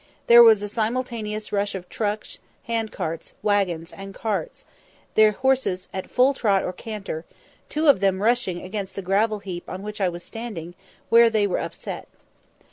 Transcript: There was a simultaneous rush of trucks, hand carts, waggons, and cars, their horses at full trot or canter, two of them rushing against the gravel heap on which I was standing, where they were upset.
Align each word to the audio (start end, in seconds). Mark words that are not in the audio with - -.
There 0.25 0.41
was 0.41 0.63
a 0.63 0.67
simultaneous 0.67 1.51
rush 1.51 1.75
of 1.75 1.87
trucks, 1.87 2.39
hand 2.63 2.91
carts, 2.91 3.33
waggons, 3.43 3.93
and 3.93 4.15
cars, 4.15 4.63
their 5.13 5.31
horses 5.31 5.89
at 5.93 6.09
full 6.09 6.33
trot 6.33 6.63
or 6.63 6.73
canter, 6.73 7.23
two 7.69 7.85
of 7.85 7.99
them 7.99 8.19
rushing 8.23 8.63
against 8.63 8.95
the 8.95 9.03
gravel 9.03 9.37
heap 9.45 9.69
on 9.69 9.83
which 9.83 10.01
I 10.01 10.09
was 10.09 10.23
standing, 10.23 10.73
where 11.09 11.29
they 11.29 11.45
were 11.45 11.59
upset. 11.59 12.07